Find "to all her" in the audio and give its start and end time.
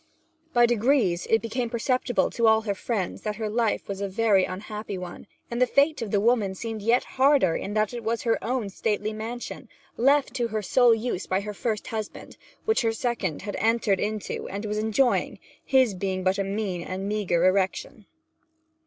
2.31-2.73